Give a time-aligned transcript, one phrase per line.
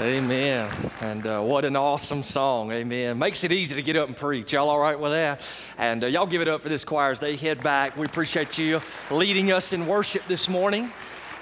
[0.00, 0.70] Amen.
[1.02, 2.72] And uh, what an awesome song.
[2.72, 3.18] Amen.
[3.18, 4.54] Makes it easy to get up and preach.
[4.54, 5.42] Y'all all right with that?
[5.76, 7.94] And uh, y'all give it up for this choir as they head back.
[7.94, 8.80] We appreciate you
[9.10, 10.90] leading us in worship this morning.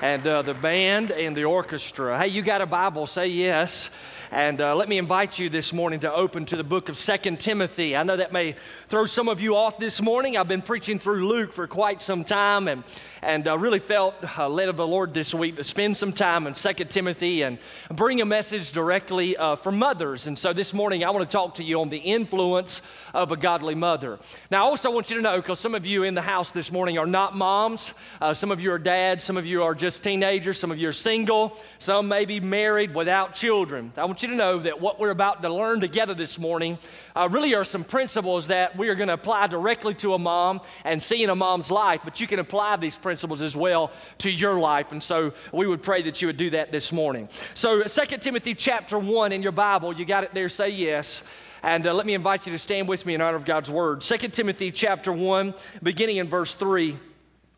[0.03, 2.19] And uh, the band and the orchestra.
[2.19, 3.07] Hey, you got a Bible?
[3.07, 3.89] Say yes.
[4.33, 7.41] And uh, let me invite you this morning to open to the book of Second
[7.41, 7.97] Timothy.
[7.97, 8.55] I know that may
[8.87, 10.37] throw some of you off this morning.
[10.37, 12.85] I've been preaching through Luke for quite some time and,
[13.23, 16.47] and uh, really felt uh, led of the Lord this week to spend some time
[16.47, 17.59] in Second Timothy and
[17.91, 20.29] bring a message directly uh, for mothers.
[20.29, 23.37] And so this morning I want to talk to you on the influence of a
[23.37, 24.21] godly mother.
[24.49, 26.71] Now, I also want you to know, because some of you in the house this
[26.71, 30.05] morning are not moms, uh, some of you are dads, some of you are just
[30.05, 33.93] teenagers, some of you are single, some may be married without children.
[33.97, 36.79] I want you to know that what we're about to learn together this morning
[37.15, 40.61] uh, really are some principles that we are going to apply directly to a mom
[40.85, 44.31] and see in a mom's life, but you can apply these principles as well to
[44.31, 44.93] your life.
[44.93, 47.29] And so we would pray that you would do that this morning.
[47.55, 51.23] So, 2 Timothy chapter 1 in your Bible, you got it there, say yes.
[51.63, 54.01] And uh, let me invite you to stand with me in honor of God's word.
[54.01, 56.97] 2 Timothy chapter 1, beginning in verse 3.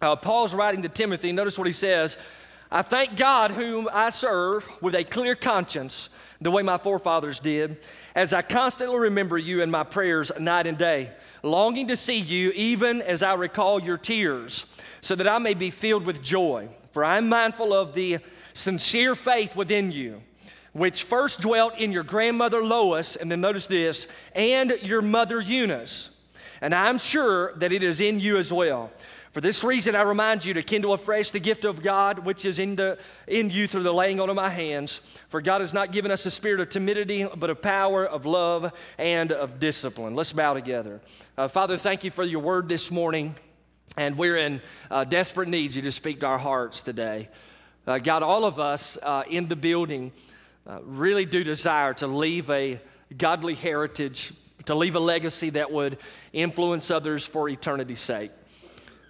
[0.00, 1.30] Uh, Paul's writing to Timothy.
[1.30, 2.18] Notice what he says
[2.74, 6.08] I thank God, whom I serve with a clear conscience
[6.40, 7.76] the way my forefathers did,
[8.14, 11.10] as I constantly remember you in my prayers night and day,
[11.42, 14.64] longing to see you even as I recall your tears,
[15.02, 16.70] so that I may be filled with joy.
[16.92, 18.20] For I am mindful of the
[18.54, 20.22] sincere faith within you,
[20.72, 26.08] which first dwelt in your grandmother Lois, and then notice this, and your mother Eunice.
[26.62, 28.90] And I'm sure that it is in you as well.
[29.32, 32.58] For this reason, I remind you to kindle afresh the gift of God which is
[32.58, 35.00] in, the, in you through the laying on of my hands.
[35.28, 38.72] For God has not given us a spirit of timidity, but of power, of love,
[38.98, 40.14] and of discipline.
[40.14, 41.00] Let's bow together.
[41.38, 43.34] Uh, Father, thank you for your word this morning.
[43.96, 44.60] And we're in
[44.90, 47.30] uh, desperate need you to speak to our hearts today.
[47.86, 50.12] Uh, God, all of us uh, in the building
[50.66, 52.80] uh, really do desire to leave a
[53.16, 54.34] godly heritage,
[54.66, 55.96] to leave a legacy that would
[56.34, 58.30] influence others for eternity's sake.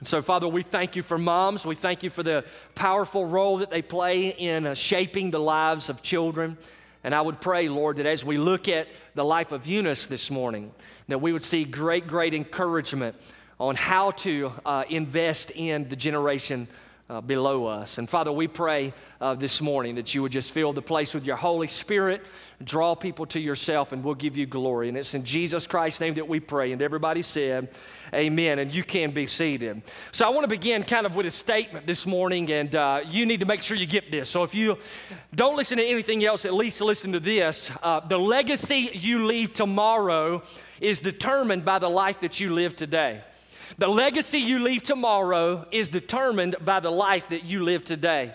[0.02, 1.64] And so, Father, we thank you for moms.
[1.64, 5.88] We thank you for the powerful role that they play in uh, shaping the lives
[5.88, 6.58] of children.
[7.04, 10.28] And I would pray, Lord, that as we look at the life of Eunice this
[10.28, 10.72] morning,
[11.06, 13.14] that we would see great, great encouragement
[13.60, 16.66] on how to uh, invest in the generation
[17.12, 17.98] uh, below us.
[17.98, 21.26] And Father, we pray uh, this morning that you would just fill the place with
[21.26, 22.22] your Holy Spirit,
[22.64, 24.88] draw people to yourself, and we'll give you glory.
[24.88, 26.72] And it's in Jesus Christ's name that we pray.
[26.72, 27.68] And everybody said,
[28.14, 28.58] Amen.
[28.58, 29.82] And you can be seated.
[30.10, 33.26] So I want to begin kind of with a statement this morning, and uh, you
[33.26, 34.30] need to make sure you get this.
[34.30, 34.78] So if you
[35.34, 37.70] don't listen to anything else, at least listen to this.
[37.82, 40.42] Uh, the legacy you leave tomorrow
[40.80, 43.22] is determined by the life that you live today.
[43.78, 48.34] The legacy you leave tomorrow is determined by the life that you live today.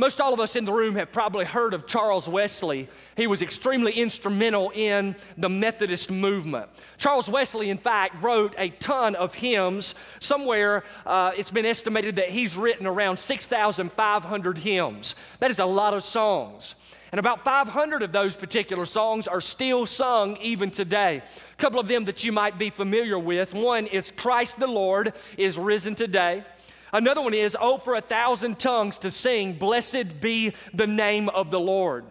[0.00, 2.88] Most all of us in the room have probably heard of Charles Wesley.
[3.16, 6.68] He was extremely instrumental in the Methodist movement.
[6.98, 9.96] Charles Wesley, in fact, wrote a ton of hymns.
[10.20, 15.16] Somewhere uh, it's been estimated that he's written around 6,500 hymns.
[15.40, 16.76] That is a lot of songs.
[17.10, 21.22] And about 500 of those particular songs are still sung even today.
[21.52, 23.52] A couple of them that you might be familiar with.
[23.52, 26.44] One is Christ the Lord is risen today.
[26.92, 31.50] Another one is, Oh, for a thousand tongues to sing, blessed be the name of
[31.50, 32.04] the Lord.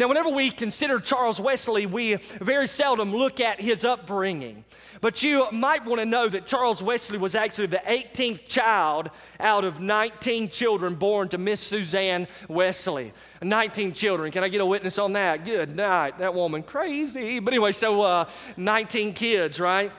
[0.00, 4.64] Now, whenever we consider Charles Wesley, we very seldom look at his upbringing.
[5.02, 9.64] But you might want to know that Charles Wesley was actually the 18th child out
[9.64, 13.12] of 19 children born to Miss Suzanne Wesley.
[13.42, 14.32] 19 children.
[14.32, 15.44] Can I get a witness on that?
[15.44, 16.18] Good night.
[16.18, 17.38] That woman crazy.
[17.38, 19.92] But anyway, so uh, 19 kids, right?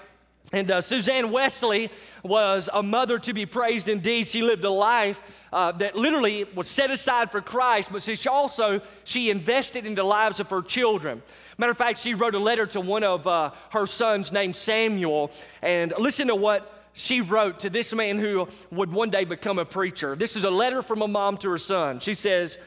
[0.51, 1.89] And uh, Suzanne Wesley
[2.23, 4.27] was a mother to be praised indeed.
[4.27, 5.21] She lived a life
[5.53, 10.03] uh, that literally was set aside for Christ, but she also she invested in the
[10.03, 11.21] lives of her children.
[11.57, 15.31] Matter of fact, she wrote a letter to one of uh, her sons named Samuel,
[15.61, 19.65] and listen to what she wrote to this man who would one day become a
[19.65, 20.15] preacher.
[20.15, 21.99] This is a letter from a mom to her son.
[21.99, 22.57] She says,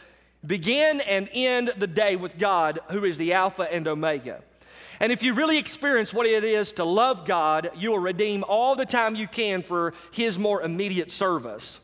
[0.47, 4.43] Begin and end the day with God, who is the Alpha and Omega.
[5.01, 8.75] And if you really experience what it is to love God, you will redeem all
[8.75, 11.81] the time you can for His more immediate service.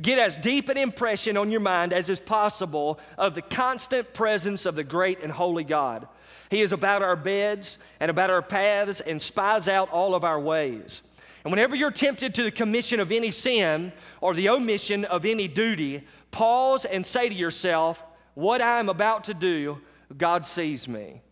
[0.00, 4.66] Get as deep an impression on your mind as is possible of the constant presence
[4.66, 6.06] of the great and holy God.
[6.48, 10.40] He is about our beds and about our paths and spies out all of our
[10.40, 11.02] ways.
[11.44, 15.48] And whenever you're tempted to the commission of any sin or the omission of any
[15.48, 18.02] duty, Pause and say to yourself,
[18.34, 19.80] What I'm about to do,
[20.16, 21.22] God sees me.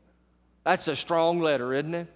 [0.69, 2.09] That's a strong letter, isn't it?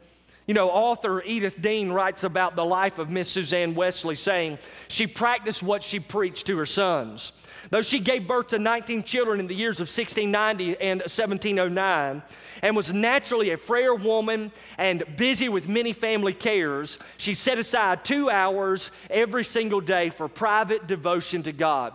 [0.47, 4.59] You know, author Edith Dean writes about the life of Miss Suzanne Wesley, saying
[4.89, 7.33] she practiced what she preached to her sons.
[7.71, 12.23] Though she gave birth to 19 children in the years of 1690 and 1709
[12.61, 18.05] and was naturally a frail woman and busy with many family cares, she set aside
[18.05, 21.95] two hours every single day for private devotion to God.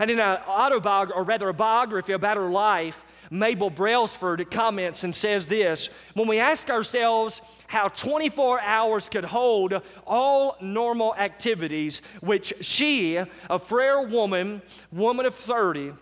[0.00, 5.14] And in an autobiography, or rather a biography about her life, Mabel Brailsford comments and
[5.14, 12.52] says this When we ask ourselves how 24 hours could hold all normal activities, which
[12.60, 15.92] she, a frail woman, woman of 30,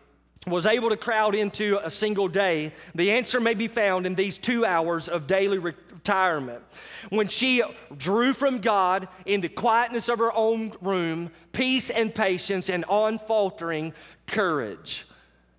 [0.47, 4.39] was able to crowd into a single day, the answer may be found in these
[4.39, 6.63] two hours of daily retirement.
[7.09, 7.63] When she
[7.97, 13.93] drew from God in the quietness of her own room, peace and patience and unfaltering
[14.27, 15.05] courage.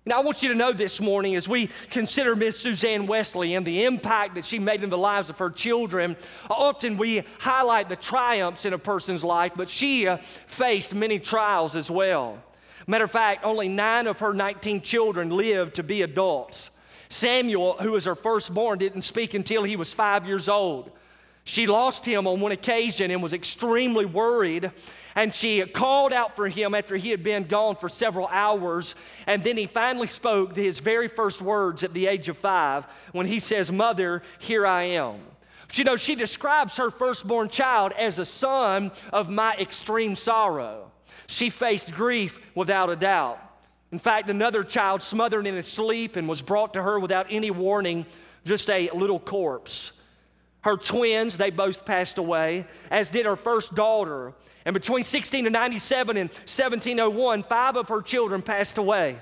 [0.08, 3.66] Now, I want you to know this morning as we consider Miss Suzanne Wesley and
[3.66, 6.16] the impact that she made in the lives of her children,
[6.48, 10.16] often we highlight the triumphs in a person's life, but she uh,
[10.46, 12.42] faced many trials as well.
[12.86, 16.70] Matter of fact, only nine of her 19 children lived to be adults.
[17.10, 20.90] Samuel, who was her firstborn, didn't speak until he was five years old.
[21.48, 24.70] She lost him on one occasion and was extremely worried.
[25.18, 28.94] And she called out for him after he had been gone for several hours.
[29.26, 33.26] And then he finally spoke his very first words at the age of five when
[33.26, 35.16] he says, Mother, here I am.
[35.72, 40.92] You know, she describes her firstborn child as a son of my extreme sorrow.
[41.26, 43.40] She faced grief without a doubt.
[43.90, 47.50] In fact, another child smothered in his sleep and was brought to her without any
[47.50, 48.06] warning,
[48.44, 49.90] just a little corpse.
[50.62, 54.32] Her twins, they both passed away, as did her first daughter.
[54.64, 59.18] And between 1697 and 1701, five of her children passed away.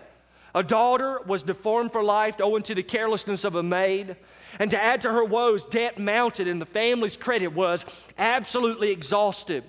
[0.55, 4.17] A daughter was deformed for life owing to the carelessness of a maid.
[4.59, 7.85] And to add to her woes, debt mounted, and the family's credit was
[8.17, 9.65] absolutely exhausted.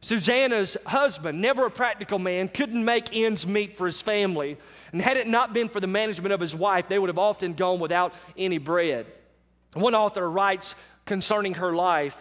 [0.00, 4.58] Susanna's husband, never a practical man, couldn't make ends meet for his family.
[4.92, 7.54] And had it not been for the management of his wife, they would have often
[7.54, 9.06] gone without any bread.
[9.72, 10.74] One author writes
[11.06, 12.16] concerning her life.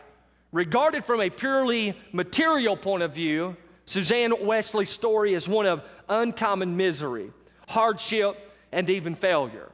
[0.52, 6.78] Regarded from a purely material point of view, Suzanne Wesley's story is one of uncommon
[6.78, 7.32] misery,
[7.68, 8.38] hardship,
[8.72, 9.70] and even failure.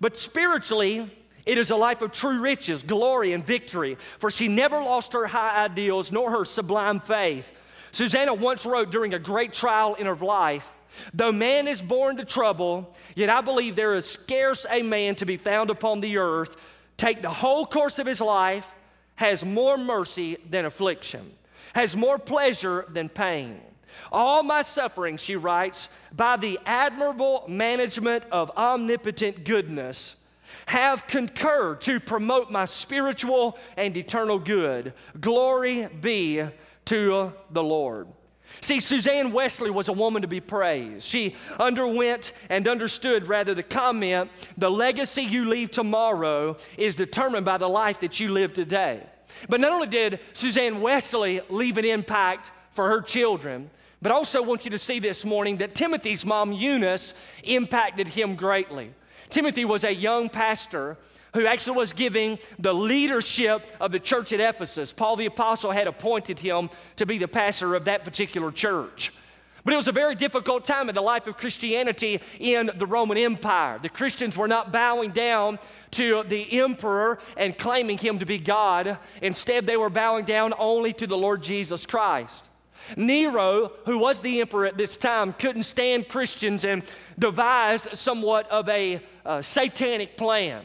[0.00, 1.10] But spiritually,
[1.46, 5.26] it is a life of true riches, glory, and victory, for she never lost her
[5.26, 7.50] high ideals nor her sublime faith.
[7.90, 10.68] Susanna once wrote during a great trial in her life,
[11.14, 15.26] Though man is born to trouble, yet I believe there is scarce a man to
[15.26, 16.56] be found upon the earth
[16.98, 18.66] take the whole course of his life,
[19.14, 21.32] has more mercy than affliction,
[21.74, 23.60] has more pleasure than pain.
[24.12, 30.16] All my suffering, she writes, by the admirable management of omnipotent goodness,
[30.66, 34.92] have concurred to promote my spiritual and eternal good.
[35.18, 36.44] Glory be
[36.84, 38.08] to the Lord.
[38.60, 41.04] See, Suzanne Wesley was a woman to be praised.
[41.04, 47.58] She underwent and understood, rather, the comment the legacy you leave tomorrow is determined by
[47.58, 49.02] the life that you live today.
[49.48, 54.42] But not only did Suzanne Wesley leave an impact for her children, but I also
[54.42, 58.92] want you to see this morning that Timothy's mom, Eunice, impacted him greatly.
[59.30, 60.96] Timothy was a young pastor
[61.34, 64.92] who actually was giving the leadership of the church at Ephesus.
[64.92, 69.12] Paul the Apostle had appointed him to be the pastor of that particular church.
[69.64, 73.18] But it was a very difficult time in the life of Christianity in the Roman
[73.18, 73.78] Empire.
[73.78, 75.58] The Christians were not bowing down
[75.90, 78.96] to the emperor and claiming him to be God.
[79.20, 82.48] Instead, they were bowing down only to the Lord Jesus Christ.
[82.96, 86.82] Nero, who was the emperor at this time, couldn't stand Christians and
[87.18, 90.64] devised somewhat of a uh, satanic plan.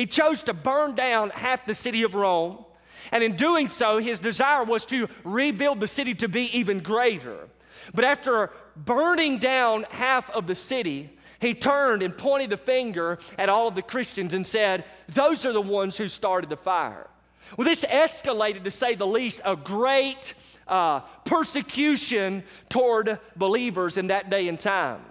[0.00, 2.64] He chose to burn down half the city of Rome,
[3.12, 7.50] and in doing so, his desire was to rebuild the city to be even greater.
[7.92, 13.50] But after burning down half of the city, he turned and pointed the finger at
[13.50, 17.10] all of the Christians and said, Those are the ones who started the fire.
[17.58, 20.32] Well, this escalated, to say the least, a great
[20.66, 25.09] uh, persecution toward believers in that day and time.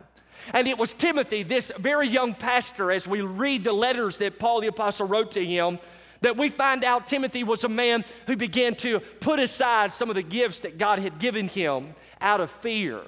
[0.53, 4.61] And it was Timothy, this very young pastor, as we read the letters that Paul
[4.61, 5.79] the Apostle wrote to him,
[6.21, 10.15] that we find out Timothy was a man who began to put aside some of
[10.15, 13.01] the gifts that God had given him out of fear.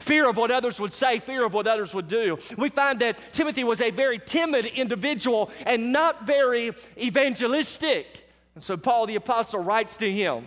[0.00, 2.38] Fear of what others would say, fear of what others would do.
[2.56, 8.06] We find that Timothy was a very timid individual and not very evangelistic.
[8.54, 10.46] And so Paul the Apostle writes to him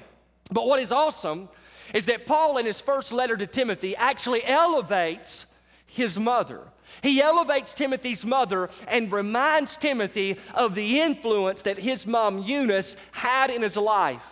[0.52, 1.50] but what is awesome
[1.94, 5.46] is that Paul, in his first letter to Timothy, actually elevates
[5.88, 6.62] his mother.
[7.02, 13.50] He elevates Timothy's mother and reminds Timothy of the influence that his mom Eunice had
[13.50, 14.24] in his life.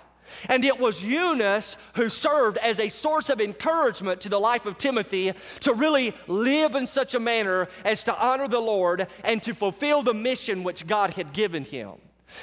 [0.50, 4.77] And it was Eunice who served as a source of encouragement to the life of
[4.77, 9.53] Timothy to really live in such a manner as to honor the Lord and to
[9.53, 11.93] fulfill the mission which God had given him.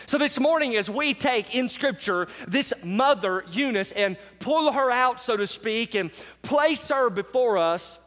[0.06, 5.20] So, this morning, as we take in Scripture this mother, Eunice, and pull her out,
[5.20, 7.98] so to speak, and place her before us,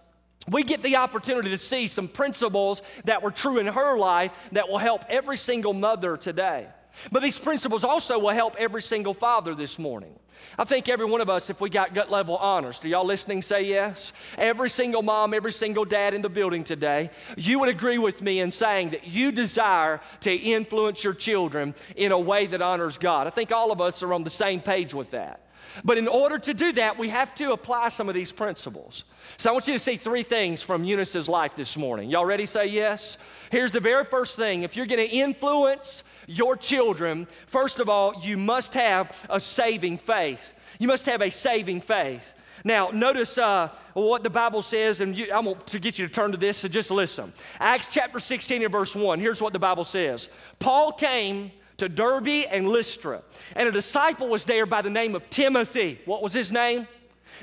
[0.49, 4.69] we get the opportunity to see some principles that were true in her life that
[4.69, 6.67] will help every single mother today.
[7.11, 10.17] But these principles also will help every single father this morning.
[10.57, 13.41] I think every one of us, if we got gut level honors, do y'all listening
[13.41, 14.13] say yes?
[14.37, 18.39] Every single mom, every single dad in the building today, you would agree with me
[18.39, 23.27] in saying that you desire to influence your children in a way that honors God.
[23.27, 25.41] I think all of us are on the same page with that.
[25.83, 29.03] But in order to do that, we have to apply some of these principles.
[29.37, 32.09] So I want you to see three things from Eunice's life this morning.
[32.09, 32.45] Y'all ready?
[32.45, 33.17] Say yes.
[33.51, 34.63] Here's the very first thing.
[34.63, 39.97] If you're going to influence your children, first of all, you must have a saving
[39.97, 40.51] faith.
[40.79, 42.33] You must have a saving faith.
[42.63, 46.11] Now, notice uh, what the Bible says, and you, I want to get you to
[46.11, 47.31] turn to this, so just listen.
[47.59, 52.45] Acts chapter 16 and verse 1, here's what the Bible says Paul came to Derbe
[52.49, 53.21] and Lystra.
[53.55, 55.99] And a disciple was there by the name of Timothy.
[56.05, 56.87] What was his name?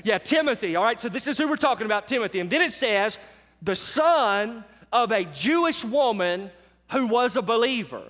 [0.04, 0.76] Yeah, Timothy.
[0.76, 2.40] All right, so this is who we're talking about, Timothy.
[2.40, 3.18] And then it says,
[3.60, 6.50] the son of a Jewish woman
[6.90, 8.02] who was a believer.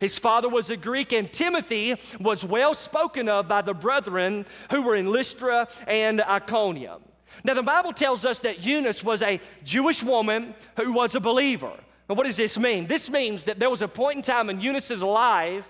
[0.00, 4.82] His father was a Greek, and Timothy was well spoken of by the brethren who
[4.82, 7.02] were in Lystra and Iconium.
[7.44, 11.72] Now, the Bible tells us that Eunice was a Jewish woman who was a believer.
[12.08, 12.86] Now, what does this mean?
[12.86, 15.64] This means that there was a point in time in Eunice's life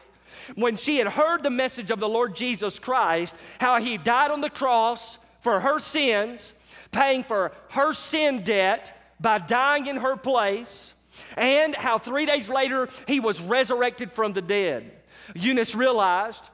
[0.55, 4.41] when she had heard the message of the Lord Jesus Christ, how he died on
[4.41, 6.55] the cross for her sins,
[6.93, 10.95] paying for her sin debt by dying in her place,
[11.37, 14.91] and how three days later he was resurrected from the dead.
[15.35, 16.49] Eunice realized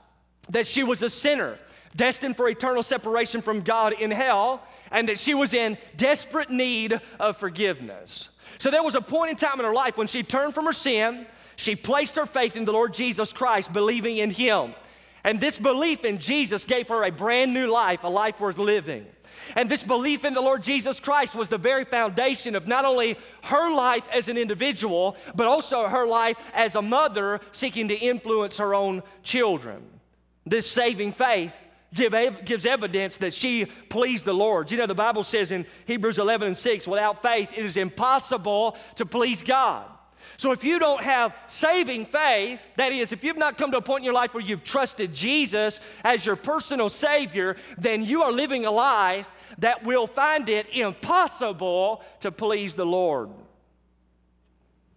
[0.48, 1.58] that she was a sinner,
[1.94, 7.00] destined for eternal separation from God in hell, and that she was in desperate need
[7.20, 8.30] of forgiveness.
[8.58, 10.72] So there was a point in time in her life when she turned from her
[10.72, 14.74] sin, she placed her faith in the Lord Jesus Christ, believing in Him.
[15.22, 19.06] And this belief in Jesus gave her a brand new life, a life worth living.
[19.56, 23.16] And this belief in the Lord Jesus Christ was the very foundation of not only
[23.44, 28.58] her life as an individual, but also her life as a mother seeking to influence
[28.58, 29.82] her own children.
[30.46, 31.58] This saving faith
[31.94, 34.70] give, gives evidence that she pleased the Lord.
[34.70, 38.76] You know, the Bible says in Hebrews 11 and 6, without faith, it is impossible
[38.96, 39.86] to please God.
[40.36, 43.82] So if you don't have saving faith, that is, if you've not come to a
[43.82, 48.32] point in your life where you've trusted Jesus as your personal Savior, then you are
[48.32, 53.30] living a life that will find it impossible to please the Lord.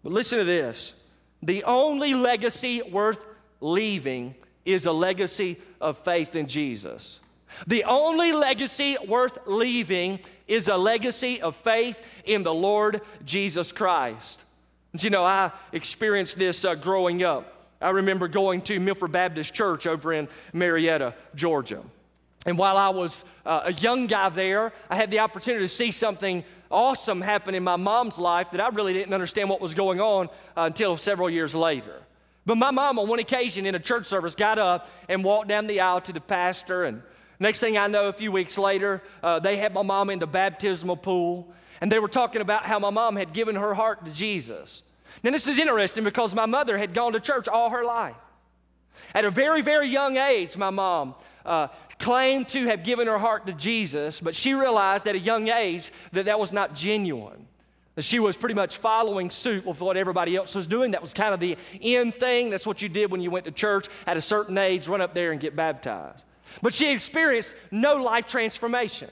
[0.04, 0.96] But listen to this
[1.44, 3.24] the only legacy worth
[3.60, 4.34] leaving
[4.68, 7.20] is a legacy of faith in Jesus.
[7.66, 14.44] The only legacy worth leaving is a legacy of faith in the Lord Jesus Christ.
[15.00, 17.54] You know, I experienced this uh, growing up.
[17.80, 21.82] I remember going to Milford Baptist Church over in Marietta, Georgia.
[22.46, 25.92] And while I was uh, a young guy there, I had the opportunity to see
[25.92, 30.02] something awesome happen in my mom's life that I really didn't understand what was going
[30.02, 32.02] on uh, until several years later.
[32.48, 35.68] But my mom, on one occasion in a church service, got up and walked down
[35.68, 36.86] the aisle to the pastor.
[36.86, 37.02] And
[37.42, 40.28] next thing I know, a few weeks later, uh, they had my mom in the
[40.28, 41.54] baptismal pool.
[41.82, 44.82] And they were talking about how my mom had given her heart to Jesus.
[45.24, 48.16] Now, this is interesting because my mother had gone to church all her life.
[49.14, 51.68] At a very, very young age, my mom uh,
[52.00, 55.92] claimed to have given her heart to Jesus, but she realized at a young age
[56.14, 57.47] that that was not genuine.
[58.00, 60.92] She was pretty much following suit with what everybody else was doing.
[60.92, 62.50] That was kind of the end thing.
[62.52, 65.14] That's what you did when you went to church at a certain age, run up
[65.14, 66.24] there and get baptized.
[66.62, 69.10] But she experienced no life transformation.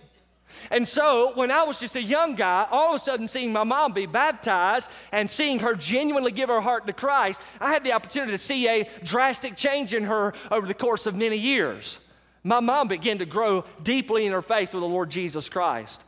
[0.71, 3.63] And so, when I was just a young guy, all of a sudden seeing my
[3.63, 7.93] mom be baptized and seeing her genuinely give her heart to Christ, I had the
[7.93, 11.99] opportunity to see a drastic change in her over the course of many years.
[12.43, 16.03] My mom began to grow deeply in her faith with the Lord Jesus Christ.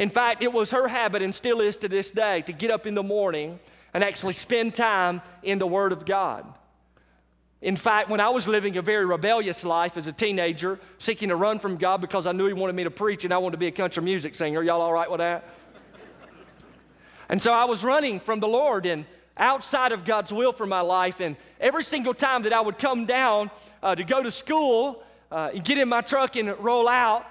[0.00, 2.86] In fact, it was her habit and still is to this day to get up
[2.86, 3.60] in the morning
[3.92, 6.46] and actually spend time in the Word of God.
[7.60, 11.36] In fact, when I was living a very rebellious life as a teenager, seeking to
[11.36, 13.58] run from God because I knew He wanted me to preach and I wanted to
[13.58, 15.44] be a country music singer, y'all all right with that?
[17.28, 19.04] and so I was running from the Lord and
[19.36, 21.20] outside of God's will for my life.
[21.20, 23.50] And every single time that I would come down
[23.82, 27.26] uh, to go to school, uh, and get in my truck and roll out,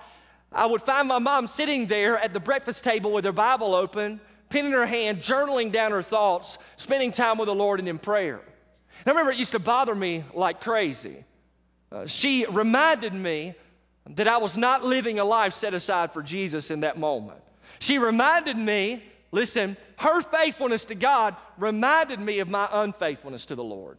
[0.52, 4.20] I would find my mom sitting there at the breakfast table with her Bible open,
[4.50, 8.00] pen in her hand, journaling down her thoughts, spending time with the Lord and in
[8.00, 8.38] prayer.
[8.38, 11.24] And I remember it used to bother me like crazy.
[11.92, 13.54] Uh, she reminded me
[14.16, 17.40] that I was not living a life set aside for Jesus in that moment.
[17.80, 23.64] She reminded me, listen, her faithfulness to God reminded me of my unfaithfulness to the
[23.64, 23.98] Lord.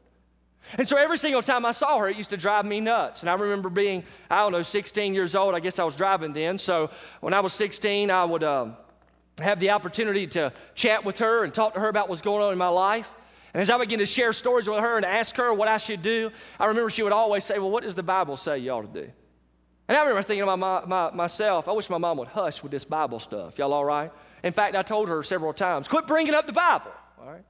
[0.79, 3.23] And so every single time I saw her, it used to drive me nuts.
[3.23, 5.55] And I remember being, I don't know, 16 years old.
[5.55, 6.59] I guess I was driving then.
[6.59, 6.91] So
[7.21, 8.77] when I was 16, I would um,
[9.41, 12.53] have the opportunity to chat with her and talk to her about what's going on
[12.53, 13.09] in my life.
[13.53, 16.03] And as I began to share stories with her and ask her what I should
[16.03, 18.93] do, I remember she would always say, Well, what does the Bible say you ought
[18.93, 19.11] to do?
[19.89, 22.71] And I remember thinking to my, my, myself, I wish my mom would hush with
[22.71, 23.59] this Bible stuff.
[23.59, 24.13] Y'all all right?
[24.45, 26.93] In fact, I told her several times, quit bringing up the Bible.
[27.21, 27.43] All right?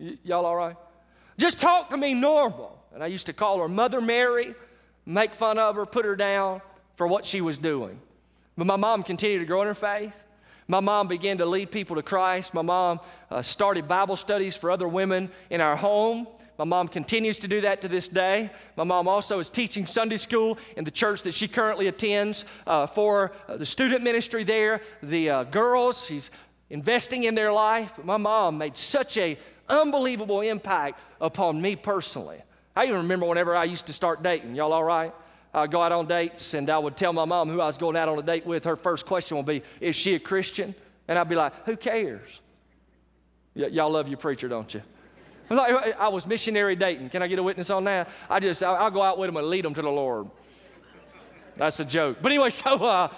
[0.00, 0.74] Y- y'all all right?
[1.38, 2.78] Just talk to me normal.
[2.94, 4.54] And I used to call her Mother Mary,
[5.04, 6.62] make fun of her, put her down
[6.96, 8.00] for what she was doing.
[8.56, 10.14] But my mom continued to grow in her faith.
[10.68, 12.54] My mom began to lead people to Christ.
[12.54, 13.00] My mom
[13.30, 16.26] uh, started Bible studies for other women in our home.
[16.58, 18.50] My mom continues to do that to this day.
[18.76, 22.86] My mom also is teaching Sunday school in the church that she currently attends uh,
[22.86, 26.06] for uh, the student ministry there, the uh, girls.
[26.06, 26.30] She's
[26.70, 27.92] investing in their life.
[28.02, 32.38] My mom made such a unbelievable impact upon me personally.
[32.74, 34.54] I even remember whenever I used to start dating.
[34.54, 35.12] Y'all all right?
[35.54, 37.96] I'd go out on dates and I would tell my mom who I was going
[37.96, 38.64] out on a date with.
[38.64, 40.74] Her first question would be, Is she a Christian?
[41.08, 42.28] And I'd be like, Who cares?
[43.54, 44.82] Y- y'all love your preacher, don't you?
[45.50, 47.08] I was missionary dating.
[47.08, 48.08] Can I get a witness on that?
[48.28, 50.28] I just, I'll go out with them and lead them to the Lord.
[51.56, 52.18] That's a joke.
[52.20, 53.08] But anyway, so, uh,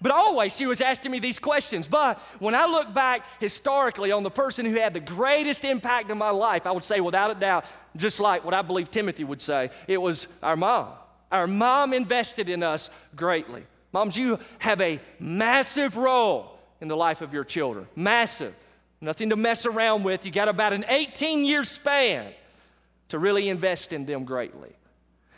[0.00, 1.88] but always she was asking me these questions.
[1.88, 6.18] But when I look back historically on the person who had the greatest impact in
[6.18, 7.64] my life, I would say without a doubt,
[7.96, 10.88] just like what I believe Timothy would say, it was our mom.
[11.32, 13.64] Our mom invested in us greatly.
[13.92, 17.86] Moms, you have a massive role in the life of your children.
[17.96, 18.54] Massive
[19.04, 20.24] nothing to mess around with.
[20.24, 22.32] You got about an 18 year span
[23.10, 24.72] to really invest in them greatly.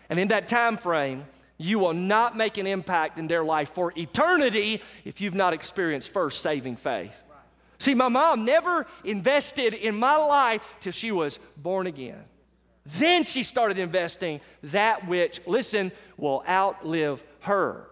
[0.08, 1.26] And in that time frame,
[1.58, 6.12] you will not make an impact in their life for eternity if you've not experienced
[6.12, 7.16] first saving faith.
[7.78, 12.24] See, my mom never invested in my life till she was born again.
[12.84, 17.88] Then she started investing that which, listen, will outlive her.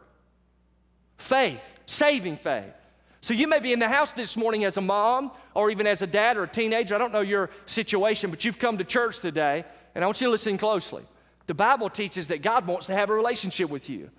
[1.17, 2.73] Faith, saving faith.
[3.21, 6.03] So you may be in the house this morning as a mom or even as
[6.03, 6.95] a dad or a teenager.
[6.95, 10.27] I don't know your situation, but you've come to church today, and I want you
[10.27, 11.03] to listen closely.
[11.47, 14.11] The Bible teaches that God wants to have a relationship with you.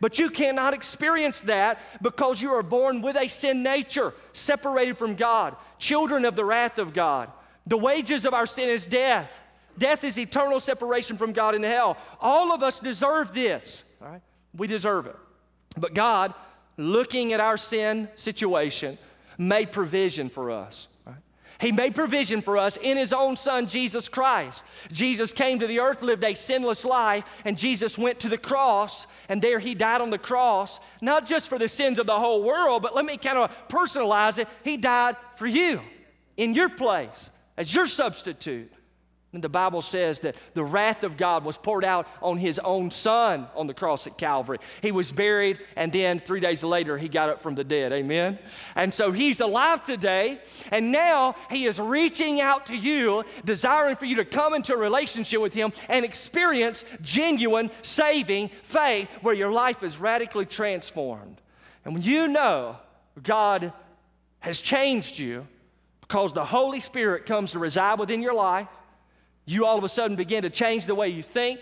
[0.00, 5.14] But you cannot experience that because you are born with a sin nature, separated from
[5.14, 7.30] God, children of the wrath of God.
[7.66, 9.40] The wages of our sin is death.
[9.78, 11.96] Death is eternal separation from God in hell.
[12.20, 13.84] All of us deserve this.
[14.02, 14.22] All right?
[14.54, 15.16] We deserve it.
[15.76, 16.34] But God
[16.76, 18.98] looking at our sin situation,
[19.38, 20.88] made provision for us.
[21.60, 24.64] He made provision for us in His own Son, Jesus Christ.
[24.92, 29.06] Jesus came to the earth, lived a sinless life, and Jesus went to the cross,
[29.28, 32.42] and there He died on the cross, not just for the sins of the whole
[32.42, 34.48] world, but let me kind of personalize it.
[34.62, 35.80] He died for you
[36.36, 38.72] in your place as your substitute.
[39.34, 42.92] And the Bible says that the wrath of God was poured out on his own
[42.92, 44.58] son on the cross at Calvary.
[44.80, 47.92] He was buried, and then three days later, he got up from the dead.
[47.92, 48.38] Amen?
[48.76, 54.04] And so he's alive today, and now he is reaching out to you, desiring for
[54.04, 59.50] you to come into a relationship with him and experience genuine saving faith where your
[59.50, 61.40] life is radically transformed.
[61.84, 62.76] And when you know
[63.20, 63.72] God
[64.38, 65.48] has changed you
[66.02, 68.68] because the Holy Spirit comes to reside within your life,
[69.46, 71.60] you all of a sudden begin to change the way you think,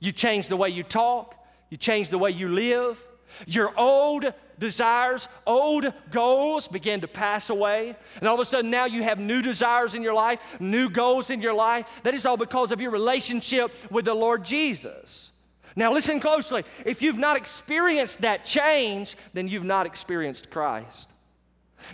[0.00, 1.34] you change the way you talk,
[1.70, 3.02] you change the way you live.
[3.46, 7.96] Your old desires, old goals begin to pass away.
[8.16, 11.30] And all of a sudden, now you have new desires in your life, new goals
[11.30, 11.88] in your life.
[12.02, 15.32] That is all because of your relationship with the Lord Jesus.
[15.74, 16.64] Now, listen closely.
[16.84, 21.08] If you've not experienced that change, then you've not experienced Christ.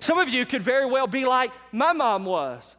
[0.01, 2.77] Some of you could very well be like my mom was.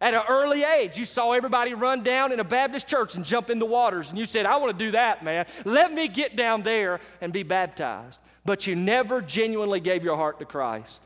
[0.00, 3.50] At an early age, you saw everybody run down in a Baptist church and jump
[3.50, 5.44] in the waters, and you said, I want to do that, man.
[5.64, 8.18] Let me get down there and be baptized.
[8.44, 11.02] But you never genuinely gave your heart to Christ.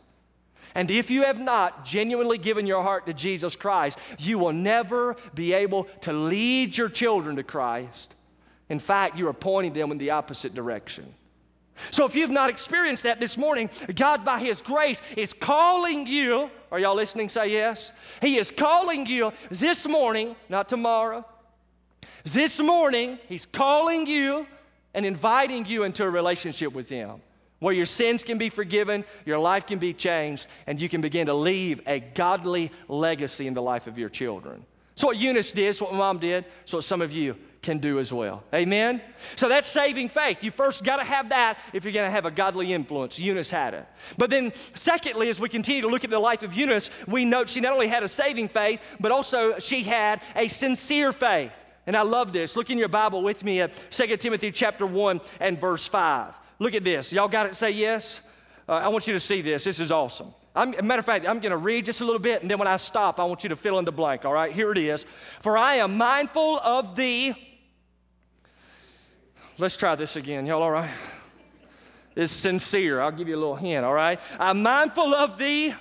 [0.76, 5.16] And if you have not genuinely given your heart to Jesus Christ, you will never
[5.34, 8.14] be able to lead your children to Christ.
[8.68, 11.14] In fact, you are pointing them in the opposite direction.
[11.90, 16.50] So if you've not experienced that this morning, God, by His grace, is calling you.
[16.70, 17.28] Are y'all listening?
[17.28, 17.92] Say yes.
[18.20, 21.24] He is calling you this morning, not tomorrow.
[22.24, 24.46] This morning, He's calling you
[24.94, 27.20] and inviting you into a relationship with Him.
[27.60, 31.26] where your sins can be forgiven, your life can be changed, and you can begin
[31.26, 34.64] to leave a godly legacy in the life of your children.
[34.96, 37.98] So, what Eunice did, it's what mom did, so what some of you can do
[37.98, 38.44] as well.
[38.54, 39.00] Amen?
[39.34, 40.44] So that's saving faith.
[40.44, 43.18] You first got to have that if you're going to have a godly influence.
[43.18, 43.86] Eunice had it.
[44.16, 47.48] But then, secondly, as we continue to look at the life of Eunice, we note
[47.48, 51.52] she not only had a saving faith, but also she had a sincere faith.
[51.86, 52.54] And I love this.
[52.54, 56.34] Look in your Bible with me at 2 Timothy chapter 1 and verse 5.
[56.58, 57.12] Look at this.
[57.12, 57.56] Y'all got it?
[57.56, 58.20] Say yes.
[58.68, 59.64] Uh, I want you to see this.
[59.64, 60.32] This is awesome.
[60.56, 62.68] I'm, matter of fact, I'm going to read just a little bit, and then when
[62.68, 64.52] I stop, I want you to fill in the blank, all right?
[64.52, 65.04] Here it is.
[65.40, 67.34] For I am mindful of the.
[69.56, 70.46] Let's try this again.
[70.46, 70.90] Y'all all right?
[72.16, 73.00] It's sincere.
[73.00, 74.18] I'll give you a little hint, all right?
[74.40, 75.74] I'm mindful of the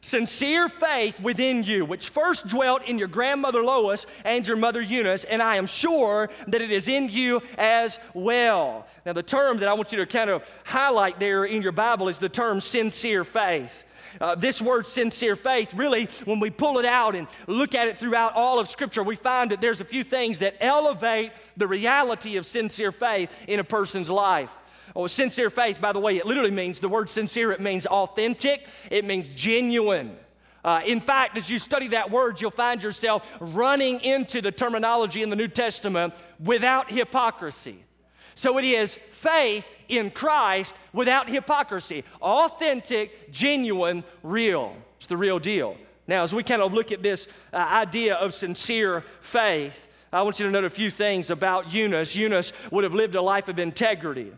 [0.00, 5.22] sincere faith within you, which first dwelt in your grandmother Lois and your mother Eunice,
[5.22, 8.88] and I am sure that it is in you as well.
[9.06, 12.08] Now, the term that I want you to kind of highlight there in your Bible
[12.08, 13.84] is the term sincere faith.
[14.20, 17.98] Uh, this word sincere faith, really, when we pull it out and look at it
[17.98, 22.36] throughout all of Scripture, we find that there's a few things that elevate the reality
[22.36, 24.50] of sincere faith in a person's life.
[24.96, 28.66] Oh, sincere faith, by the way, it literally means the word sincere, it means authentic,
[28.90, 30.16] it means genuine.
[30.64, 35.22] Uh, in fact, as you study that word, you'll find yourself running into the terminology
[35.22, 37.84] in the New Testament without hypocrisy.
[38.40, 42.04] So it is faith in Christ without hypocrisy.
[42.22, 44.74] Authentic, genuine, real.
[44.96, 45.76] It's the real deal.
[46.08, 50.40] Now, as we kind of look at this uh, idea of sincere faith, I want
[50.40, 52.16] you to note a few things about Eunice.
[52.16, 54.32] Eunice would have lived a life of integrity.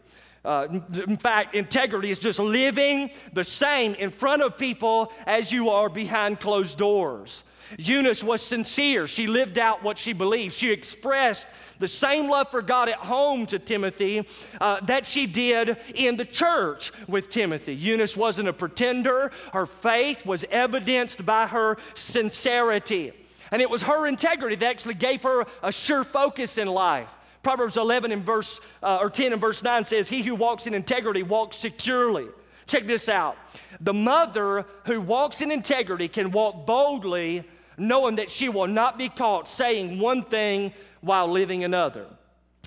[0.44, 0.66] Uh,
[1.06, 5.88] in fact, integrity is just living the same in front of people as you are
[5.88, 7.44] behind closed doors.
[7.78, 9.06] Eunice was sincere.
[9.06, 10.54] She lived out what she believed.
[10.54, 11.46] She expressed
[11.82, 14.26] the same love for God at home to Timothy
[14.60, 17.74] uh, that she did in the church with Timothy.
[17.74, 23.12] Eunice wasn't a pretender, her faith was evidenced by her sincerity.
[23.50, 27.08] And it was her integrity that actually gave her a sure focus in life.
[27.42, 30.74] Proverbs 11 and verse, uh, or 10 and verse 9 says, He who walks in
[30.74, 32.28] integrity walks securely.
[32.68, 33.36] Check this out.
[33.80, 37.42] The mother who walks in integrity can walk boldly,
[37.82, 42.06] knowing that she will not be caught saying one thing while living another.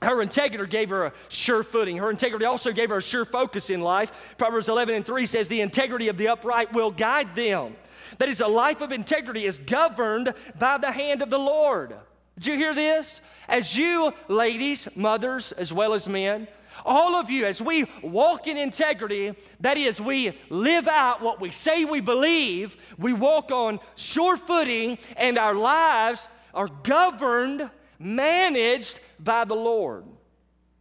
[0.01, 1.97] Her integrity gave her a sure footing.
[1.97, 4.35] Her integrity also gave her a sure focus in life.
[4.37, 7.75] Proverbs 11 and 3 says, The integrity of the upright will guide them.
[8.17, 11.95] That is, a life of integrity is governed by the hand of the Lord.
[12.37, 13.21] Did you hear this?
[13.47, 16.47] As you, ladies, mothers, as well as men,
[16.83, 21.51] all of you, as we walk in integrity, that is, we live out what we
[21.51, 29.45] say we believe, we walk on sure footing, and our lives are governed, managed by
[29.45, 30.05] the Lord.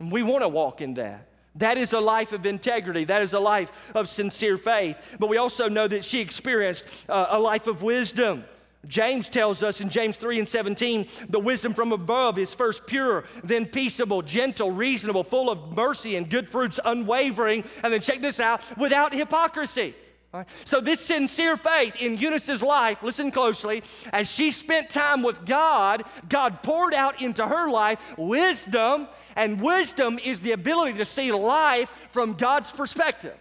[0.01, 1.29] And we want to walk in that.
[1.57, 3.05] That is a life of integrity.
[3.05, 4.99] That is a life of sincere faith.
[5.21, 8.45] But we also know that she experienced uh, a life of wisdom.
[8.89, 13.25] James tells us in James 3 and 17, the wisdom from above is first pure,
[13.43, 18.41] then peaceable, gentle, reasonable, full of mercy and good fruits, unwavering, and then check this
[18.41, 19.95] out, without hypocrisy.
[20.65, 26.03] So, this sincere faith in Eunice's life, listen closely, as she spent time with God,
[26.29, 31.89] God poured out into her life wisdom, and wisdom is the ability to see life
[32.11, 33.37] from God's perspective.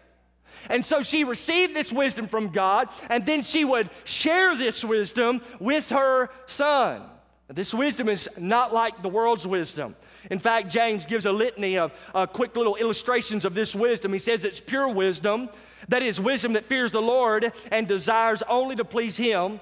[0.69, 5.41] And so she received this wisdom from God, and then she would share this wisdom
[5.59, 7.03] with her son.
[7.49, 9.95] This wisdom is not like the world's wisdom.
[10.31, 14.13] In fact, James gives a litany of uh, quick little illustrations of this wisdom.
[14.13, 15.49] He says it's pure wisdom,
[15.89, 19.59] that is, wisdom that fears the Lord and desires only to please Him.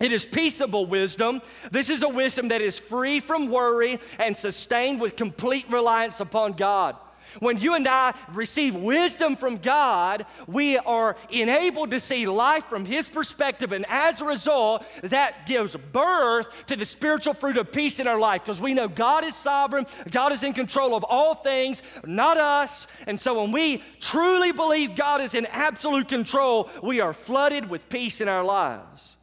[0.00, 1.40] It is peaceable wisdom.
[1.70, 6.52] This is a wisdom that is free from worry and sustained with complete reliance upon
[6.52, 6.96] God.
[7.40, 12.84] When you and I receive wisdom from God, we are enabled to see life from
[12.84, 13.72] His perspective.
[13.72, 18.18] And as a result, that gives birth to the spiritual fruit of peace in our
[18.18, 22.36] life because we know God is sovereign, God is in control of all things, not
[22.36, 22.86] us.
[23.06, 27.88] And so when we truly believe God is in absolute control, we are flooded with
[27.88, 29.13] peace in our lives.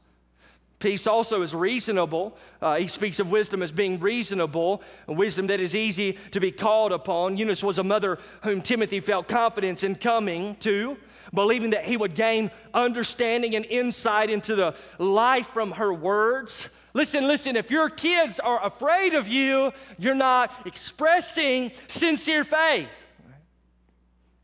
[0.81, 2.35] Peace also is reasonable.
[2.61, 6.51] Uh, he speaks of wisdom as being reasonable, a wisdom that is easy to be
[6.51, 7.37] called upon.
[7.37, 10.97] Eunice was a mother whom Timothy felt confidence in coming to,
[11.33, 16.67] believing that he would gain understanding and insight into the life from her words.
[16.93, 22.89] Listen, listen, if your kids are afraid of you, you're not expressing sincere faith.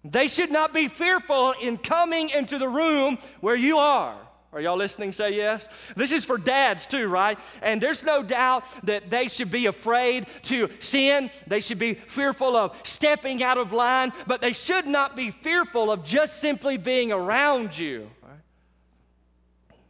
[0.06, 4.16] They should not be fearful in coming into the room where you are.
[4.54, 5.12] Are y'all listening?
[5.12, 5.68] Say yes.
[5.96, 7.38] This is for dads too, right?
[7.62, 11.30] And there's no doubt that they should be afraid to sin.
[11.48, 15.92] They should be fearful of stepping out of line, but they should not be fearful
[15.92, 18.10] of just simply being around you.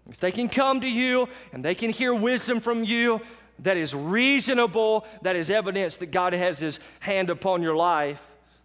[0.10, 3.22] If they can come to you and they can hear wisdom from you
[3.60, 8.22] that is reasonable, that is evidence that God has His hand upon your life,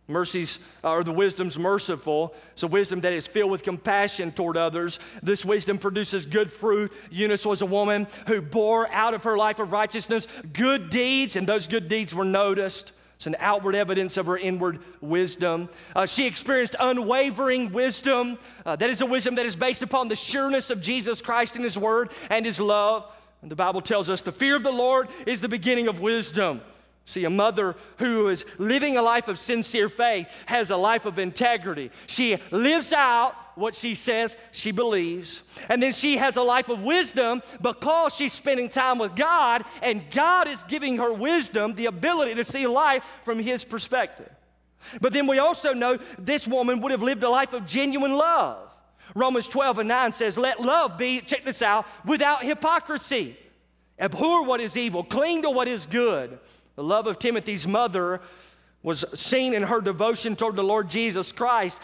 [0.09, 2.35] Mercy's, or the wisdom's merciful.
[2.53, 4.99] It's a wisdom that is filled with compassion toward others.
[5.23, 6.93] This wisdom produces good fruit.
[7.11, 11.47] Eunice was a woman who bore out of her life of righteousness good deeds, and
[11.47, 12.93] those good deeds were noticed.
[13.17, 15.69] It's an outward evidence of her inward wisdom.
[15.95, 18.37] Uh, she experienced unwavering wisdom.
[18.67, 21.63] Uh, that is a wisdom that is based upon the sureness of Jesus Christ and
[21.63, 23.07] His Word and His love.
[23.41, 26.63] And the Bible tells us the fear of the Lord is the beginning of wisdom.
[27.05, 31.19] See, a mother who is living a life of sincere faith has a life of
[31.19, 31.91] integrity.
[32.07, 35.43] She lives out what she says she believes.
[35.69, 40.11] And then she has a life of wisdom because she's spending time with God, and
[40.11, 44.31] God is giving her wisdom, the ability to see life from His perspective.
[45.01, 48.69] But then we also know this woman would have lived a life of genuine love.
[49.15, 53.37] Romans 12 and 9 says, Let love be, check this out, without hypocrisy.
[53.99, 56.39] Abhor what is evil, cling to what is good.
[56.77, 58.21] The love of Timothy's mother
[58.83, 61.81] was seen in her devotion toward the Lord Jesus Christ.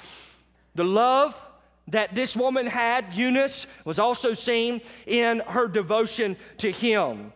[0.74, 1.40] The love
[1.88, 7.32] that this woman had, Eunice, was also seen in her devotion to him.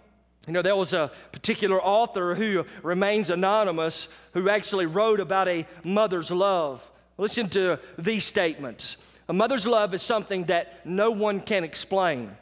[0.47, 5.67] You know, there was a particular author who remains anonymous who actually wrote about a
[5.85, 6.83] mother's love.
[7.17, 8.97] Listen to these statements.
[9.29, 12.37] A mother's love is something that no one can explain.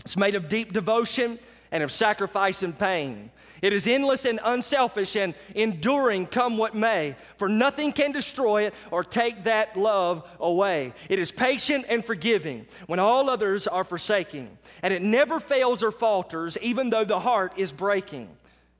[0.00, 1.38] It's made of deep devotion
[1.70, 3.30] and of sacrifice and pain.
[3.62, 8.74] It is endless and unselfish and enduring, come what may, for nothing can destroy it
[8.90, 10.92] or take that love away.
[11.08, 15.92] It is patient and forgiving when all others are forsaking, and it never fails or
[15.92, 18.28] falters, even though the heart is breaking.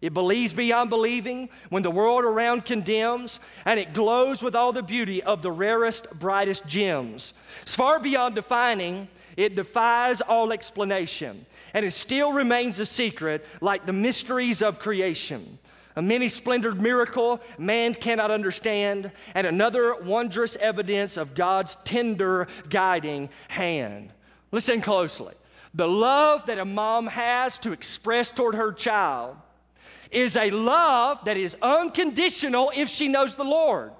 [0.00, 4.82] It believes beyond believing when the world around condemns, and it glows with all the
[4.82, 7.34] beauty of the rarest, brightest gems.
[7.62, 13.86] It's far beyond defining, it defies all explanation and it still remains a secret like
[13.86, 15.58] the mysteries of creation.
[15.94, 23.28] A many splendored miracle man cannot understand, and another wondrous evidence of God's tender guiding
[23.48, 24.10] hand.
[24.52, 25.34] Listen closely.
[25.74, 29.36] The love that a mom has to express toward her child
[30.10, 33.92] is a love that is unconditional if she knows the Lord.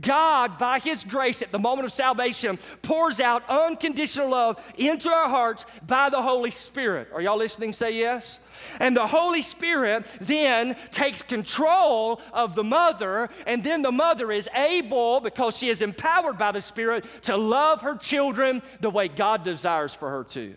[0.00, 5.28] God, by His grace at the moment of salvation, pours out unconditional love into our
[5.28, 7.08] hearts by the Holy Spirit.
[7.12, 7.72] Are y'all listening?
[7.72, 8.38] Say yes.
[8.80, 14.48] And the Holy Spirit then takes control of the mother, and then the mother is
[14.54, 19.44] able, because she is empowered by the Spirit, to love her children the way God
[19.44, 20.54] desires for her to.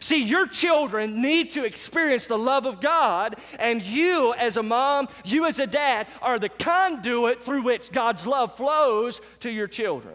[0.00, 5.08] See, your children need to experience the love of God, and you, as a mom,
[5.24, 10.14] you, as a dad, are the conduit through which God's love flows to your children.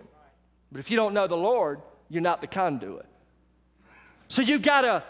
[0.72, 3.06] But if you don't know the Lord, you're not the conduit.
[4.28, 5.04] So you've got to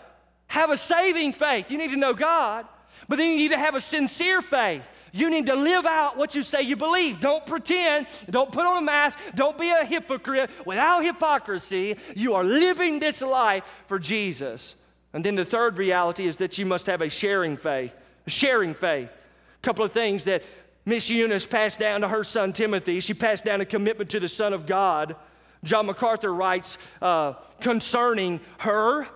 [0.48, 1.72] have a saving faith.
[1.72, 2.66] You need to know God,
[3.08, 4.88] but then you need to have a sincere faith.
[5.12, 7.20] You need to live out what you say you believe.
[7.20, 8.08] Don't pretend.
[8.30, 9.20] Don't put on a mask.
[9.36, 10.50] Don't be a hypocrite.
[10.66, 14.76] Without hypocrisy, you are living this life for Jesus.
[15.14, 17.96] And then the third reality is that you must have a sharing faith.
[18.26, 19.10] A sharing faith.
[19.10, 20.44] A couple of things that
[20.86, 23.00] Miss Eunice passed down to her son Timothy.
[23.00, 25.16] She passed down a commitment to the Son of God.
[25.64, 29.08] John MacArthur writes uh, concerning her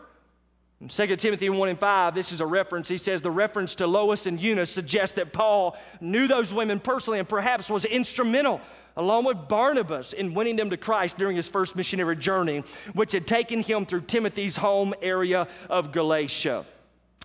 [0.81, 2.87] in 2 Timothy 1 and 5, this is a reference.
[2.87, 7.19] He says the reference to Lois and Eunice suggests that Paul knew those women personally
[7.19, 8.59] and perhaps was instrumental,
[8.97, 12.63] along with Barnabas, in winning them to Christ during his first missionary journey,
[12.93, 16.65] which had taken him through Timothy's home area of Galatia.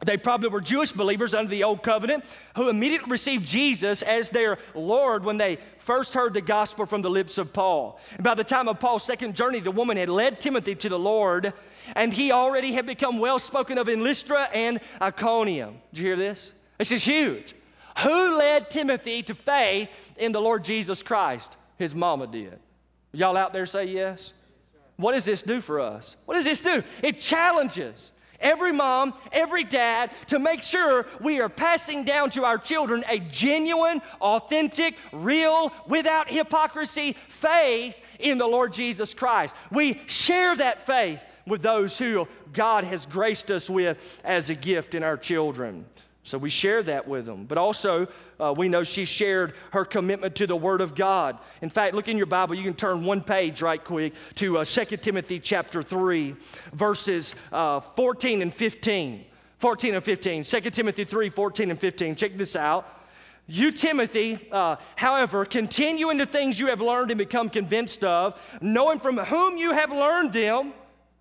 [0.05, 4.59] They probably were Jewish believers under the Old Covenant who immediately received Jesus as their
[4.75, 7.99] Lord when they first heard the gospel from the lips of Paul.
[8.13, 10.99] And by the time of Paul's second journey, the woman had led Timothy to the
[10.99, 11.55] Lord,
[11.95, 15.81] and he already had become well spoken of in Lystra and Iconium.
[15.95, 16.53] Did you hear this?
[16.77, 17.55] This is huge.
[18.01, 21.57] Who led Timothy to faith in the Lord Jesus Christ?
[21.79, 22.59] His mama did.
[23.13, 24.35] Y'all out there say yes?
[24.97, 26.17] What does this do for us?
[26.27, 26.83] What does this do?
[27.03, 32.59] It challenges every mom, every dad, to make sure we are passing down to our
[32.59, 39.55] children a genuine, authentic, real, without hypocrisy faith in the Lord Jesus Christ.
[39.71, 44.95] We share that faith with those who God has graced us with as a gift
[44.95, 45.87] in our children.
[46.27, 47.45] So we share that with them.
[47.45, 48.09] But also,
[48.41, 51.39] uh, we know she shared her commitment to the Word of God.
[51.63, 52.57] In fact, look in your Bible.
[52.57, 56.35] You can turn one page right quick to uh, 2 Timothy chapter 3,
[56.73, 59.25] verses uh, 14 and 15.
[59.59, 60.43] 14 and 15.
[60.43, 62.17] 2 Timothy 3, 14 and 15.
[62.17, 63.05] Check this out.
[63.47, 68.37] You, Timothy, uh, however, continue in the things you have learned and become convinced of,
[68.61, 70.73] knowing from whom you have learned them,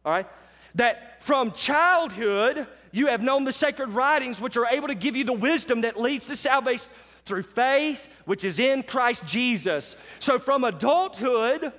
[0.04, 0.28] all right,
[0.74, 5.24] that from childhood you have known the sacred writings, which are able to give you
[5.24, 6.92] the wisdom that leads to salvation
[7.26, 9.98] through faith, which is in Christ Jesus.
[10.20, 11.74] So from adulthood,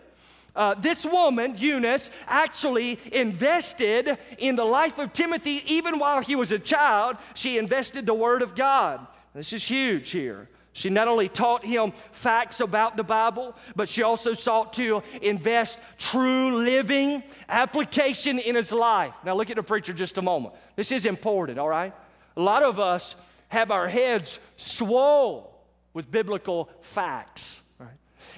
[0.55, 6.53] uh, this woman, Eunice, actually invested in the life of Timothy even while he was
[6.53, 7.17] a child.
[7.35, 9.07] She invested the Word of God.
[9.35, 10.49] This is huge here.
[10.77, 15.79] She not only taught him facts about the Bible, but she also sought to invest
[15.97, 19.15] true living application in his life.
[19.25, 20.55] Now, look at the preacher just a moment.
[20.77, 21.95] This is important, all right?
[22.37, 23.17] A lot of us
[23.49, 27.63] have our heads swole with biblical facts?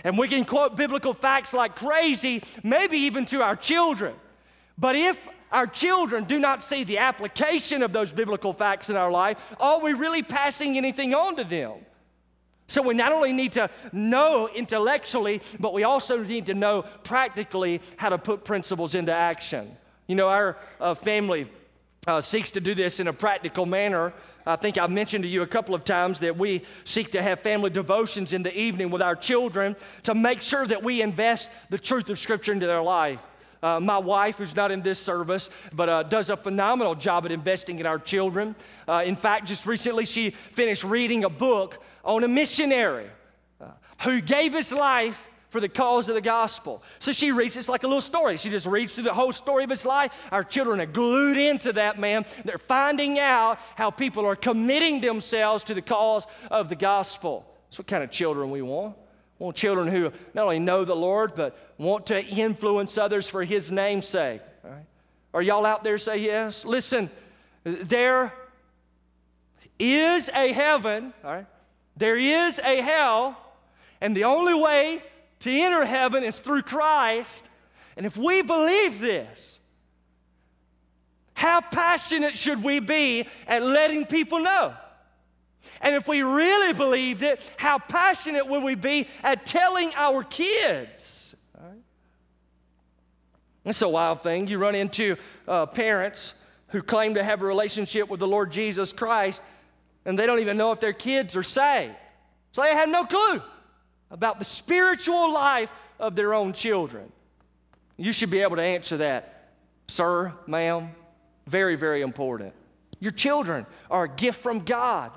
[0.04, 4.14] And we can quote biblical facts like crazy, maybe even to our children.
[4.78, 5.18] But if
[5.50, 9.80] our children do not see the application of those biblical facts in our life, are
[9.80, 11.78] we really passing anything on to them?
[12.68, 17.80] So we not only need to know intellectually, but we also need to know practically
[17.96, 19.74] how to put principles into action.
[20.06, 21.50] You know, our uh, family
[22.06, 24.12] uh, seeks to do this in a practical manner.
[24.46, 27.40] I think I've mentioned to you a couple of times that we seek to have
[27.40, 31.78] family devotions in the evening with our children to make sure that we invest the
[31.78, 33.20] truth of Scripture into their life.
[33.62, 37.32] Uh, my wife, who's not in this service, but uh, does a phenomenal job at
[37.32, 38.54] investing in our children.
[38.86, 43.06] Uh, in fact, just recently she finished reading a book on a missionary
[43.60, 43.66] uh,
[44.02, 46.82] who gave his life for the cause of the gospel.
[46.98, 48.36] So she reads it's like a little story.
[48.36, 50.28] She just reads through the whole story of his life.
[50.32, 52.24] Our children are glued into that man.
[52.44, 57.46] They're finding out how people are committing themselves to the cause of the gospel.
[57.68, 58.96] That's what kind of children we want.
[59.38, 63.44] We want children who not only know the Lord, but want to influence others for
[63.44, 64.40] His name's sake.
[64.64, 64.84] Right?
[65.32, 66.64] Are y'all out there say yes?
[66.64, 67.10] Listen,
[67.64, 68.32] there
[69.78, 71.46] is a heaven, all right?
[71.98, 73.36] There is a hell,
[74.00, 75.02] and the only way
[75.40, 77.48] to enter heaven is through Christ.
[77.96, 79.58] And if we believe this,
[81.34, 84.74] how passionate should we be at letting people know?
[85.80, 91.34] And if we really believed it, how passionate would we be at telling our kids?
[93.64, 94.46] It's a wild thing.
[94.46, 96.34] You run into uh, parents
[96.68, 99.42] who claim to have a relationship with the Lord Jesus Christ,
[100.08, 101.94] and they don't even know if their kids are saved.
[102.52, 103.42] So they have no clue
[104.10, 107.12] about the spiritual life of their own children.
[107.98, 109.50] You should be able to answer that,
[109.86, 110.92] sir, ma'am.
[111.46, 112.54] Very, very important.
[113.00, 115.12] Your children are a gift from God.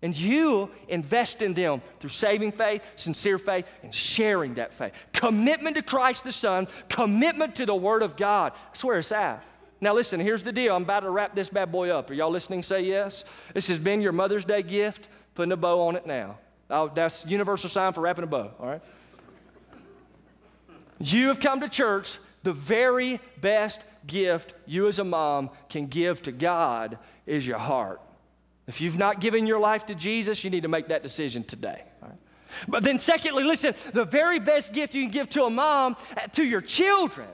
[0.00, 4.94] And you invest in them through saving faith, sincere faith, and sharing that faith.
[5.12, 8.54] Commitment to Christ the Son, commitment to the Word of God.
[8.68, 9.44] That's where it's at.
[9.80, 10.76] Now, listen, here's the deal.
[10.76, 12.10] I'm about to wrap this bad boy up.
[12.10, 12.62] Are y'all listening?
[12.62, 13.24] Say yes.
[13.54, 15.08] This has been your Mother's Day gift.
[15.34, 16.38] Putting a bow on it now.
[16.94, 18.82] That's universal sign for wrapping a bow, all right?
[21.00, 22.18] You have come to church.
[22.42, 28.00] The very best gift you as a mom can give to God is your heart.
[28.66, 31.82] If you've not given your life to Jesus, you need to make that decision today.
[32.68, 36.26] But then, secondly, listen, the very best gift you can give to a mom, uh,
[36.32, 37.28] to your children,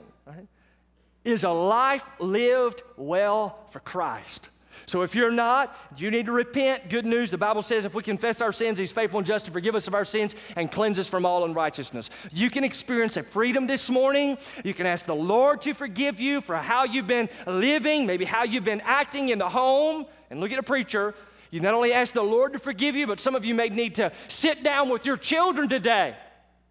[1.27, 4.49] is a life lived well for Christ.
[4.85, 6.89] So if you're not, you need to repent.
[6.89, 9.51] Good news, the Bible says if we confess our sins, He's faithful and just to
[9.51, 12.09] forgive us of our sins and cleanse us from all unrighteousness.
[12.31, 14.37] You can experience a freedom this morning.
[14.63, 18.43] You can ask the Lord to forgive you for how you've been living, maybe how
[18.43, 20.05] you've been acting in the home.
[20.29, 21.13] And look at a preacher.
[21.51, 23.95] You not only ask the Lord to forgive you, but some of you may need
[23.95, 26.15] to sit down with your children today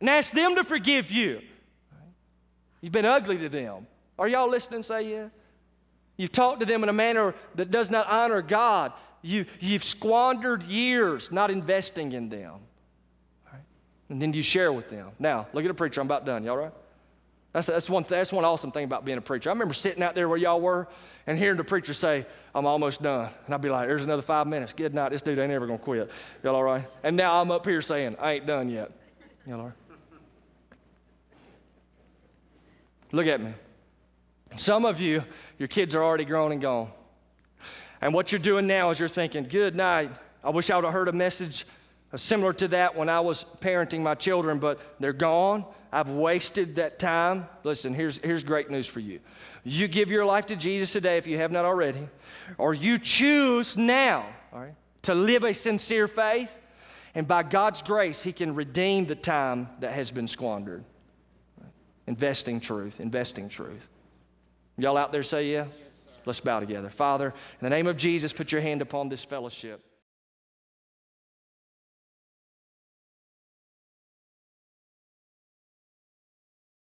[0.00, 1.42] and ask them to forgive you.
[2.80, 3.86] You've been ugly to them.
[4.18, 4.82] Are y'all listening?
[4.82, 5.28] Say yeah.
[6.16, 8.92] You've talked to them in a manner that does not honor God.
[9.22, 12.54] You, you've squandered years not investing in them.
[13.52, 13.60] Right?
[14.08, 15.10] And then you share with them.
[15.18, 16.00] Now, look at a preacher.
[16.00, 16.44] I'm about done.
[16.44, 16.72] Y'all right?
[17.52, 19.48] That's, that's, one, that's one awesome thing about being a preacher.
[19.50, 20.88] I remember sitting out there where y'all were
[21.26, 23.30] and hearing the preacher say, I'm almost done.
[23.46, 24.74] And I'd be like, there's another five minutes.
[24.74, 25.10] Good night.
[25.10, 26.10] This dude ain't ever going to quit.
[26.42, 26.86] Y'all all right?
[27.02, 28.90] And now I'm up here saying, I ain't done yet.
[29.46, 29.74] Y'all all right?
[33.12, 33.52] Look at me.
[34.54, 35.24] Some of you,
[35.58, 36.90] your kids are already grown and gone.
[38.00, 40.10] And what you're doing now is you're thinking, good night.
[40.44, 41.66] I wish I would have heard a message
[42.14, 45.64] similar to that when I was parenting my children, but they're gone.
[45.92, 47.48] I've wasted that time.
[47.64, 49.20] Listen, here's, here's great news for you.
[49.64, 52.08] You give your life to Jesus today if you have not already,
[52.58, 56.56] or you choose now, right, to live a sincere faith.
[57.14, 60.84] And by God's grace, He can redeem the time that has been squandered.
[62.06, 63.88] Investing truth, investing truth.
[64.76, 65.66] Y'all out there say yeah?
[66.24, 66.90] Let's bow together.
[66.90, 69.80] Father, in the name of Jesus, put your hand upon this fellowship.